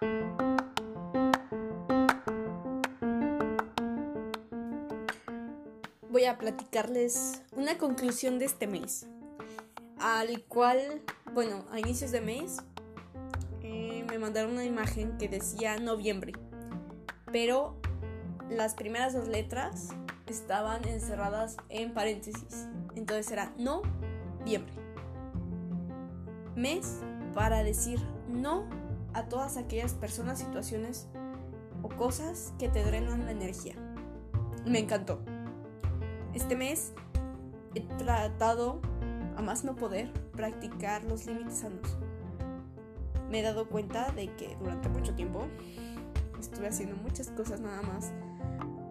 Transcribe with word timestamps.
Voy 0.00 0.08
a 6.24 6.38
platicarles 6.38 7.42
una 7.52 7.76
conclusión 7.76 8.38
de 8.38 8.46
este 8.46 8.66
mes, 8.66 9.06
al 9.98 10.42
cual, 10.44 11.02
bueno, 11.34 11.66
a 11.70 11.78
inicios 11.78 12.12
de 12.12 12.22
mes 12.22 12.56
eh, 13.60 14.06
me 14.08 14.18
mandaron 14.18 14.52
una 14.52 14.64
imagen 14.64 15.18
que 15.18 15.28
decía 15.28 15.76
noviembre, 15.76 16.32
pero 17.30 17.76
las 18.48 18.74
primeras 18.74 19.12
dos 19.12 19.28
letras 19.28 19.90
estaban 20.26 20.88
encerradas 20.88 21.58
en 21.68 21.92
paréntesis. 21.92 22.68
Entonces 22.94 23.30
era 23.30 23.52
noviembre. 23.58 24.72
Mes 26.56 27.00
para 27.34 27.62
decir 27.62 28.00
no 28.28 28.80
a 29.14 29.24
todas 29.28 29.56
aquellas 29.56 29.94
personas, 29.94 30.38
situaciones 30.38 31.08
o 31.82 31.88
cosas 31.88 32.52
que 32.58 32.68
te 32.68 32.84
drenan 32.84 33.24
la 33.24 33.32
energía. 33.32 33.74
Me 34.66 34.78
encantó. 34.78 35.20
Este 36.34 36.56
mes 36.56 36.92
he 37.74 37.80
tratado, 37.80 38.80
a 39.36 39.42
más 39.42 39.64
no 39.64 39.76
poder, 39.76 40.12
practicar 40.32 41.04
los 41.04 41.26
límites 41.26 41.58
sanos. 41.58 41.96
Me 43.30 43.40
he 43.40 43.42
dado 43.42 43.68
cuenta 43.68 44.10
de 44.12 44.34
que 44.36 44.56
durante 44.60 44.88
mucho 44.88 45.14
tiempo 45.14 45.46
estuve 46.38 46.68
haciendo 46.68 46.96
muchas 46.96 47.30
cosas 47.30 47.60
nada 47.60 47.82
más 47.82 48.12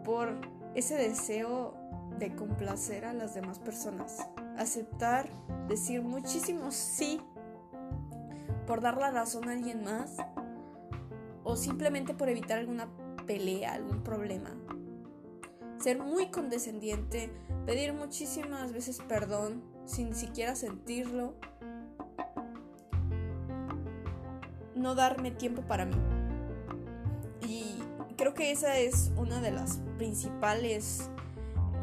por 0.05 0.33
ese 0.75 0.95
deseo 0.95 1.75
de 2.17 2.35
complacer 2.35 3.05
a 3.05 3.13
las 3.13 3.33
demás 3.35 3.59
personas. 3.59 4.27
Aceptar, 4.57 5.29
decir 5.67 6.01
muchísimo 6.01 6.71
sí 6.71 7.21
por 8.69 8.81
dar 8.81 8.97
la 8.97 9.09
razón 9.09 9.49
a 9.49 9.53
alguien 9.53 9.83
más 9.83 10.15
o 11.43 11.55
simplemente 11.55 12.13
por 12.13 12.29
evitar 12.29 12.59
alguna 12.59 12.87
pelea, 13.25 13.73
algún 13.73 14.03
problema. 14.03 14.51
Ser 15.79 15.97
muy 15.97 16.27
condescendiente, 16.27 17.31
pedir 17.65 17.93
muchísimas 17.93 18.71
veces 18.71 19.01
perdón 19.07 19.63
sin 19.85 20.13
siquiera 20.13 20.53
sentirlo. 20.53 21.33
No 24.75 24.93
darme 24.93 25.31
tiempo 25.31 25.63
para 25.63 25.85
mí. 25.85 25.97
Y 27.41 27.79
creo 28.17 28.35
que 28.35 28.51
esa 28.51 28.77
es 28.77 29.11
una 29.17 29.41
de 29.41 29.49
las 29.49 29.79
principales 29.97 31.09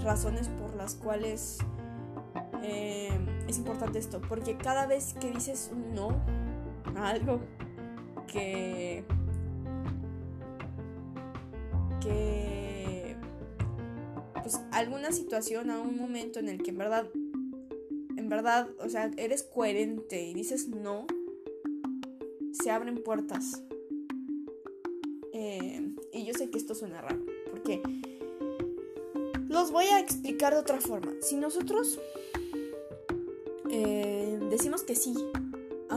razones 0.04 0.48
por 0.50 0.76
las 0.76 0.94
cuales 0.94 1.58
eh, 2.62 3.10
es 3.48 3.58
importante 3.58 3.98
esto. 3.98 4.20
Porque 4.20 4.56
cada 4.56 4.86
vez 4.86 5.14
que 5.14 5.32
dices 5.32 5.72
un 5.72 5.92
no 5.92 6.35
algo 6.96 7.40
que. 8.26 9.04
que. 12.00 13.16
pues 14.42 14.60
alguna 14.72 15.12
situación, 15.12 15.70
a 15.70 15.80
un 15.80 15.96
momento 15.96 16.38
en 16.38 16.48
el 16.48 16.62
que 16.62 16.70
en 16.70 16.78
verdad. 16.78 17.08
En 18.16 18.28
verdad, 18.28 18.68
o 18.80 18.88
sea, 18.88 19.10
eres 19.16 19.44
coherente 19.44 20.26
y 20.26 20.34
dices 20.34 20.68
no, 20.68 21.06
se 22.52 22.70
abren 22.70 23.02
puertas. 23.02 23.62
Eh, 25.32 25.94
y 26.12 26.24
yo 26.24 26.34
sé 26.34 26.50
que 26.50 26.58
esto 26.58 26.74
suena 26.74 27.02
raro, 27.02 27.24
porque 27.50 27.82
los 29.48 29.70
voy 29.70 29.86
a 29.86 30.00
explicar 30.00 30.54
de 30.54 30.60
otra 30.60 30.80
forma. 30.80 31.12
Si 31.20 31.36
nosotros 31.36 32.00
eh, 33.70 34.38
decimos 34.50 34.82
que 34.82 34.96
sí 34.96 35.14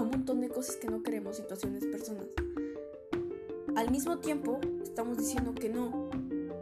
un 0.10 0.18
montón 0.18 0.42
de 0.42 0.50
cosas 0.50 0.76
que 0.78 0.88
no 0.88 1.04
queremos, 1.04 1.38
situaciones, 1.38 1.86
personas, 1.86 2.26
al 3.76 3.92
mismo 3.92 4.18
tiempo 4.18 4.60
estamos 4.82 5.18
diciendo 5.18 5.54
que 5.54 5.70
no 5.70 6.10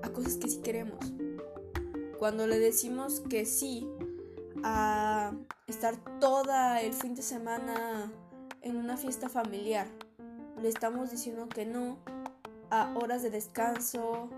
a 0.03 0.09
cosas 0.09 0.36
que 0.36 0.50
sí 0.50 0.59
queremos. 0.62 1.00
Cuando 2.20 2.45
le 2.45 2.59
decimos 2.59 3.22
que 3.22 3.45
sí 3.45 3.88
a 4.63 5.31
estar 5.68 5.96
toda 6.19 6.81
el 6.81 6.94
fin 6.94 7.16
de 7.16 7.22
semana 7.22 8.12
en 8.62 8.75
una 8.75 8.97
fiesta 8.97 9.30
familiar, 9.30 9.88
le 10.62 10.68
estamos 10.68 11.12
diciendo 11.12 11.47
que 11.47 11.66
no 11.66 12.00
a 12.69 12.94
horas 12.96 13.24
de 13.24 13.29
descanso, 13.29 14.29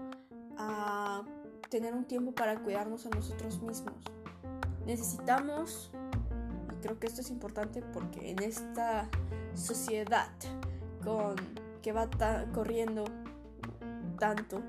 a 0.57 1.23
tener 1.69 1.93
un 1.95 2.05
tiempo 2.05 2.33
para 2.33 2.61
cuidarnos 2.61 3.05
a 3.07 3.09
nosotros 3.09 3.61
mismos. 3.61 3.95
Necesitamos, 4.85 5.91
creo 6.81 6.99
que 6.99 7.07
esto 7.07 7.21
es 7.21 7.29
importante 7.29 7.81
porque 7.81 8.31
en 8.31 8.41
esta 8.41 9.09
sociedad 9.53 10.29
con 11.03 11.35
que 11.81 11.91
va 11.91 12.09
corriendo 12.53 13.05
tanto, 14.19 14.61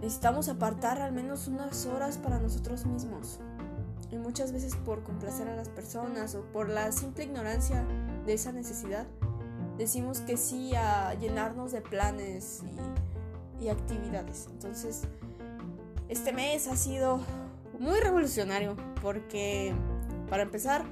necesitamos 0.00 0.48
apartar 0.48 1.00
al 1.00 1.12
menos 1.12 1.48
unas 1.48 1.86
horas 1.86 2.18
para 2.18 2.38
nosotros 2.38 2.86
mismos. 2.86 3.40
Y 4.10 4.16
muchas 4.16 4.52
veces 4.52 4.74
por 4.74 5.02
complacer 5.02 5.48
a 5.48 5.56
las 5.56 5.68
personas 5.68 6.34
o 6.34 6.42
por 6.52 6.68
la 6.68 6.92
simple 6.92 7.24
ignorancia 7.24 7.84
de 8.24 8.32
esa 8.32 8.52
necesidad, 8.52 9.06
decimos 9.76 10.20
que 10.20 10.36
sí 10.36 10.74
a 10.74 11.14
llenarnos 11.14 11.72
de 11.72 11.80
planes 11.80 12.62
y, 13.60 13.68
actividades. 13.68 14.46
Entonces, 14.52 15.02
este 16.08 16.32
mes 16.32 16.68
ha 16.68 16.76
sido 16.76 17.20
muy 17.78 17.98
revolucionario 18.00 18.76
porque, 19.02 19.74
para 20.28 20.42
empezar, 20.42 20.84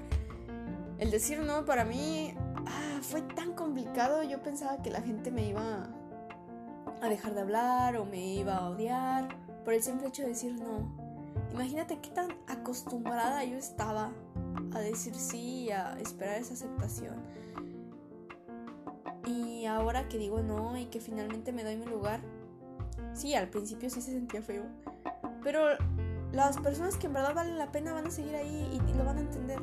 el 0.98 1.10
decir 1.10 1.40
no 1.40 1.64
para 1.64 1.84
mí 1.84 2.34
ah, 2.66 2.98
fue 3.02 3.22
tan 3.22 3.52
complicado. 3.52 4.22
Yo 4.22 4.42
pensaba 4.42 4.82
que 4.82 4.90
la 4.90 5.02
gente 5.02 5.30
me 5.30 5.46
iba 5.48 5.88
a 7.02 7.08
dejar 7.08 7.34
de 7.34 7.40
hablar 7.40 7.96
o 7.96 8.04
me 8.04 8.34
iba 8.34 8.56
a 8.56 8.70
odiar 8.70 9.28
por 9.64 9.74
el 9.74 9.82
simple 9.82 10.08
hecho 10.08 10.22
de 10.22 10.28
decir 10.28 10.54
no. 10.54 11.06
Imagínate 11.52 11.98
qué 12.00 12.10
tan 12.10 12.28
acostumbrada 12.46 13.44
yo 13.44 13.56
estaba 13.56 14.12
a 14.74 14.80
decir 14.80 15.14
sí 15.14 15.64
y 15.64 15.70
a 15.70 15.98
esperar 15.98 16.38
esa 16.38 16.54
aceptación. 16.54 17.16
Y 19.26 19.66
ahora 19.66 20.08
que 20.08 20.18
digo 20.18 20.40
no 20.40 20.76
y 20.78 20.86
que 20.86 21.00
finalmente 21.00 21.52
me 21.52 21.64
doy 21.64 21.76
mi 21.76 21.86
lugar, 21.86 22.20
sí, 23.12 23.34
al 23.34 23.48
principio 23.48 23.90
sí 23.90 24.00
se 24.00 24.12
sentía 24.12 24.42
feo. 24.42 24.64
Pero 25.42 25.76
las 26.32 26.58
personas 26.58 26.96
que 26.96 27.06
en 27.06 27.14
verdad 27.14 27.34
valen 27.34 27.58
la 27.58 27.72
pena 27.72 27.92
van 27.92 28.06
a 28.06 28.10
seguir 28.10 28.34
ahí 28.36 28.68
y, 28.72 28.94
lo 28.96 29.04
van 29.04 29.18
a 29.18 29.20
entender. 29.20 29.58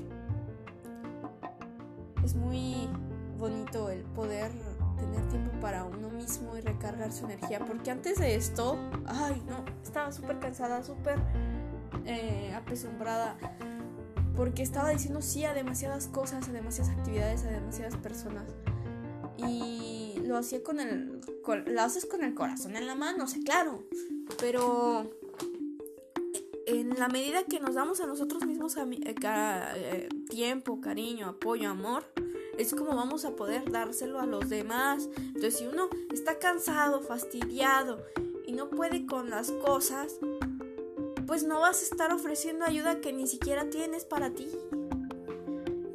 Es 2.23 2.35
muy 2.35 2.89
bonito 3.37 3.89
el 3.89 4.03
poder 4.03 4.51
tener 4.97 5.27
tiempo 5.29 5.51
para 5.59 5.83
uno 5.83 6.09
mismo 6.09 6.57
y 6.57 6.61
recargar 6.61 7.11
su 7.11 7.25
energía. 7.25 7.59
Porque 7.59 7.91
antes 7.91 8.17
de 8.19 8.35
esto, 8.35 8.77
ay 9.05 9.41
no, 9.47 9.65
estaba 9.83 10.11
súper 10.11 10.39
cansada, 10.39 10.83
súper 10.83 11.19
eh, 12.05 12.53
apesumbrada. 12.55 13.37
Porque 14.35 14.63
estaba 14.63 14.89
diciendo 14.89 15.21
sí 15.21 15.45
a 15.45 15.53
demasiadas 15.53 16.07
cosas, 16.07 16.47
a 16.47 16.51
demasiadas 16.51 16.95
actividades, 16.97 17.43
a 17.43 17.51
demasiadas 17.51 17.97
personas 17.97 18.45
y 19.37 20.15
lo 20.25 20.37
hacía 20.37 20.63
con 20.63 20.79
el 20.79 21.21
lo 21.65 21.81
haces 21.81 22.05
con 22.05 22.23
el 22.23 22.33
corazón 22.33 22.75
en 22.75 22.87
la 22.87 22.95
mano, 22.95 23.25
o 23.25 23.43
claro, 23.43 23.83
pero 24.39 25.11
en 26.79 26.97
la 26.97 27.07
medida 27.07 27.43
que 27.43 27.59
nos 27.59 27.75
damos 27.75 27.99
a 28.01 28.07
nosotros 28.07 28.45
mismos 28.45 28.77
eh, 28.77 28.85
eh, 29.05 30.09
tiempo, 30.29 30.81
cariño, 30.81 31.27
apoyo, 31.27 31.69
amor, 31.69 32.05
es 32.57 32.73
como 32.73 32.95
vamos 32.95 33.25
a 33.25 33.35
poder 33.35 33.71
dárselo 33.71 34.19
a 34.19 34.25
los 34.25 34.49
demás. 34.49 35.09
Entonces, 35.17 35.57
si 35.57 35.67
uno 35.67 35.89
está 36.11 36.39
cansado, 36.39 37.01
fastidiado 37.01 38.03
y 38.45 38.53
no 38.53 38.69
puede 38.69 39.05
con 39.05 39.29
las 39.29 39.51
cosas, 39.51 40.17
pues 41.27 41.43
no 41.43 41.59
vas 41.59 41.81
a 41.81 41.83
estar 41.83 42.11
ofreciendo 42.11 42.65
ayuda 42.65 43.01
que 43.01 43.13
ni 43.13 43.27
siquiera 43.27 43.69
tienes 43.69 44.05
para 44.05 44.31
ti. 44.31 44.47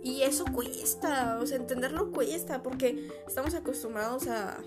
Y 0.02 0.22
eso 0.22 0.44
cuesta, 0.52 1.38
o 1.40 1.46
sea, 1.46 1.58
entenderlo 1.58 2.10
cuesta, 2.12 2.62
porque 2.62 3.10
estamos 3.26 3.54
acostumbrados 3.54 4.26
a, 4.26 4.58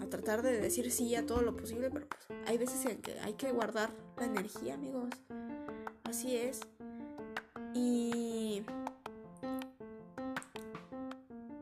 a 0.00 0.06
tratar 0.10 0.42
de 0.42 0.60
decir 0.60 0.90
sí 0.90 1.14
a 1.14 1.24
todo 1.24 1.42
lo 1.42 1.56
posible, 1.56 1.90
pero 1.90 2.06
pues 2.08 2.40
hay 2.46 2.58
veces 2.58 2.84
en 2.86 3.00
que 3.00 3.18
hay 3.20 3.34
que 3.34 3.52
guardar 3.52 3.90
la 4.16 4.26
energía, 4.26 4.74
amigos. 4.74 5.10
Así 6.08 6.36
es. 6.36 6.60
Y 7.74 8.64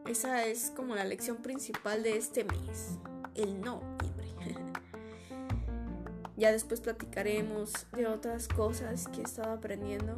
esa 0.06 0.46
es 0.46 0.70
como 0.70 0.94
la 0.94 1.04
lección 1.04 1.38
principal 1.38 2.04
de 2.04 2.16
este 2.16 2.44
mes, 2.44 2.98
el 3.34 3.60
no 3.60 3.80
ya 6.36 6.52
después 6.52 6.80
platicaremos 6.80 7.86
de 7.92 8.06
otras 8.06 8.46
cosas 8.46 9.08
que 9.08 9.20
he 9.20 9.24
estado 9.24 9.52
aprendiendo 9.52 10.14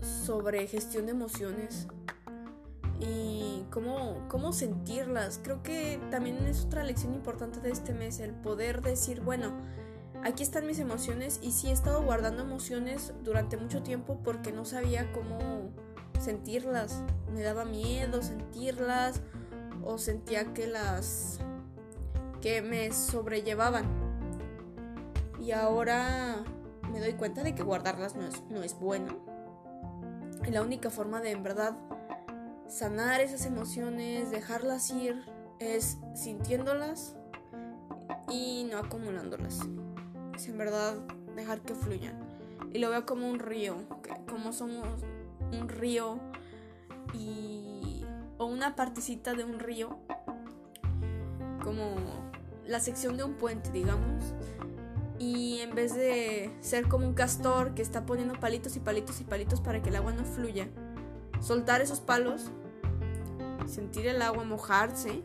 sobre 0.00 0.66
gestión 0.66 1.04
de 1.04 1.12
emociones 1.12 1.86
y 2.98 3.64
cómo, 3.70 4.26
cómo 4.28 4.54
sentirlas. 4.54 5.38
Creo 5.42 5.62
que 5.62 6.00
también 6.10 6.38
es 6.46 6.64
otra 6.64 6.82
lección 6.82 7.14
importante 7.14 7.60
de 7.60 7.70
este 7.72 7.92
mes, 7.92 8.20
el 8.20 8.32
poder 8.32 8.80
decir, 8.80 9.20
bueno, 9.20 9.52
aquí 10.24 10.42
están 10.42 10.66
mis 10.66 10.78
emociones 10.78 11.40
y 11.42 11.52
sí 11.52 11.68
he 11.68 11.72
estado 11.72 12.02
guardando 12.02 12.42
emociones 12.42 13.12
durante 13.22 13.56
mucho 13.56 13.82
tiempo 13.82 14.20
porque 14.22 14.52
no 14.52 14.64
sabía 14.64 15.12
cómo 15.12 15.70
sentirlas. 16.18 17.02
Me 17.32 17.42
daba 17.42 17.64
miedo 17.64 18.22
sentirlas 18.22 19.20
o 19.84 19.98
sentía 19.98 20.52
que 20.52 20.66
las 20.66 21.38
que 22.40 22.62
me 22.62 22.92
sobrellevaban. 22.92 23.86
Y 25.40 25.52
ahora 25.52 26.44
me 26.92 27.00
doy 27.00 27.14
cuenta 27.14 27.42
de 27.42 27.54
que 27.54 27.62
guardarlas 27.62 28.14
no 28.14 28.26
es, 28.26 28.42
no 28.50 28.62
es 28.62 28.78
bueno. 28.78 29.18
Y 30.46 30.50
la 30.50 30.62
única 30.62 30.90
forma 30.90 31.20
de 31.20 31.30
en 31.32 31.42
verdad 31.42 31.76
sanar 32.66 33.20
esas 33.20 33.46
emociones, 33.46 34.30
dejarlas 34.30 34.90
ir, 34.90 35.22
es 35.58 35.98
sintiéndolas 36.14 37.16
y 38.30 38.66
no 38.70 38.78
acumulándolas. 38.78 39.60
En 40.48 40.56
verdad 40.56 40.94
dejar 41.36 41.60
que 41.60 41.74
fluyan. 41.74 42.18
Y 42.72 42.78
lo 42.78 42.90
veo 42.90 43.04
como 43.04 43.28
un 43.28 43.38
río, 43.38 43.76
como 44.28 44.52
somos 44.52 44.86
un 45.52 45.68
río 45.68 46.18
y 47.12 48.04
o 48.38 48.46
una 48.46 48.74
partecita 48.74 49.34
de 49.34 49.44
un 49.44 49.58
río, 49.58 49.98
como 51.62 51.94
la 52.66 52.80
sección 52.80 53.16
de 53.16 53.24
un 53.24 53.34
puente, 53.34 53.70
digamos. 53.70 54.34
Y 55.18 55.58
en 55.58 55.74
vez 55.74 55.94
de 55.94 56.50
ser 56.60 56.88
como 56.88 57.06
un 57.06 57.14
castor 57.14 57.74
que 57.74 57.82
está 57.82 58.06
poniendo 58.06 58.38
palitos 58.40 58.76
y 58.76 58.80
palitos 58.80 59.20
y 59.20 59.24
palitos 59.24 59.60
para 59.60 59.82
que 59.82 59.90
el 59.90 59.96
agua 59.96 60.12
no 60.12 60.24
fluya, 60.24 60.68
soltar 61.40 61.82
esos 61.82 62.00
palos, 62.00 62.50
sentir 63.66 64.06
el 64.06 64.22
agua 64.22 64.44
mojarse 64.44 65.22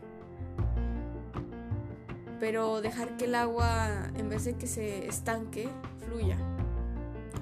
pero 2.45 2.79
dejar 2.79 3.17
que 3.17 3.25
el 3.25 3.33
agua, 3.33 4.11
en 4.15 4.29
vez 4.29 4.45
de 4.45 4.55
que 4.55 4.67
se 4.67 5.07
estanque, 5.07 5.67
fluya. 6.05 6.37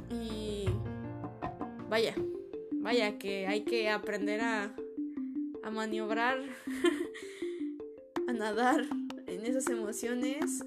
Y 0.10 0.70
vaya, 1.90 2.16
vaya, 2.72 3.18
que 3.20 3.46
hay 3.46 3.66
que 3.66 3.90
aprender 3.90 4.40
a, 4.40 4.74
a 5.62 5.72
maniobrar, 5.72 6.40
a 8.30 8.32
nadar 8.32 8.86
en 9.28 9.46
esas 9.46 9.68
emociones 9.68 10.64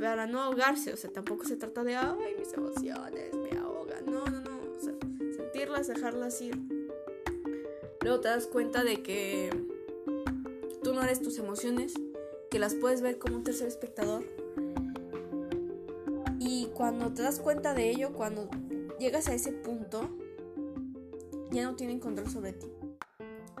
para 0.00 0.26
no 0.26 0.40
ahogarse. 0.40 0.94
O 0.94 0.96
sea, 0.96 1.10
tampoco 1.10 1.44
se 1.44 1.56
trata 1.56 1.84
de, 1.84 1.94
ay, 1.94 2.36
mis 2.38 2.54
emociones 2.54 3.36
me 3.36 3.58
ahogan. 3.58 4.06
No, 4.06 4.24
no, 4.24 4.40
no. 4.40 4.60
O 4.62 4.80
sea, 4.80 4.94
sentirlas, 5.36 5.88
dejarlas 5.88 6.40
ir. 6.40 6.56
Luego 8.00 8.20
te 8.20 8.28
das 8.28 8.46
cuenta 8.46 8.82
de 8.82 9.02
que 9.02 9.50
tú 10.82 10.94
no 10.94 11.02
eres 11.02 11.20
tus 11.20 11.36
emociones 11.36 11.92
que 12.50 12.58
las 12.58 12.74
puedes 12.74 13.00
ver 13.00 13.18
como 13.18 13.36
un 13.36 13.44
tercer 13.44 13.68
espectador. 13.68 14.24
Y 16.38 16.66
cuando 16.74 17.12
te 17.12 17.22
das 17.22 17.40
cuenta 17.40 17.74
de 17.74 17.90
ello, 17.90 18.12
cuando 18.12 18.48
llegas 18.98 19.28
a 19.28 19.34
ese 19.34 19.52
punto, 19.52 20.08
ya 21.50 21.64
no 21.64 21.76
tienen 21.76 22.00
control 22.00 22.30
sobre 22.30 22.52
ti. 22.52 22.70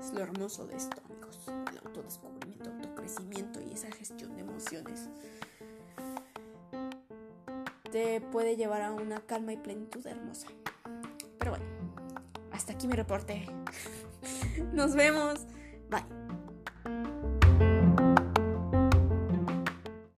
Es 0.00 0.12
lo 0.12 0.20
hermoso 0.20 0.66
de 0.66 0.76
esto, 0.76 1.00
amigos. 1.04 1.40
El 1.70 1.86
autodescubrimiento, 1.86 2.70
autocrecimiento 2.70 3.60
y 3.60 3.72
esa 3.72 3.90
gestión 3.90 4.34
de 4.36 4.42
emociones. 4.42 5.08
Te 7.90 8.20
puede 8.20 8.56
llevar 8.56 8.82
a 8.82 8.92
una 8.92 9.20
calma 9.20 9.52
y 9.52 9.56
plenitud 9.56 10.06
hermosa. 10.06 10.48
Pero 11.38 11.52
bueno, 11.52 11.66
hasta 12.52 12.72
aquí 12.72 12.86
mi 12.86 12.94
reporte. 12.94 13.46
Nos 14.72 14.94
vemos. 14.94 15.46